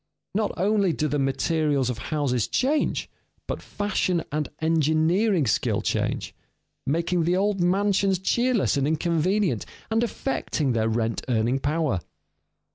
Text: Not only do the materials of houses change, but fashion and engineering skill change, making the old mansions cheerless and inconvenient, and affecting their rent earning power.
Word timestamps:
Not 0.33 0.51
only 0.57 0.93
do 0.93 1.07
the 1.07 1.19
materials 1.19 1.91
of 1.91 1.99
houses 2.09 2.47
change, 2.47 3.07
but 3.45 3.61
fashion 3.61 4.23
and 4.31 4.49
engineering 4.59 5.45
skill 5.45 5.79
change, 5.83 6.33
making 6.87 7.23
the 7.23 7.37
old 7.37 7.61
mansions 7.61 8.17
cheerless 8.17 8.77
and 8.77 8.87
inconvenient, 8.87 9.63
and 9.91 10.03
affecting 10.03 10.71
their 10.71 10.89
rent 10.89 11.23
earning 11.29 11.59
power. 11.59 11.99